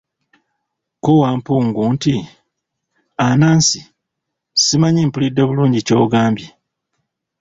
Ko 1.03 1.11
Wampungu 1.21 1.81
nti, 1.93 2.13
Anansi, 3.25 3.79
simanyi 4.63 5.01
mpulidde 5.07 5.43
bulungi 5.45 5.79
ky'ogambye? 5.87 6.47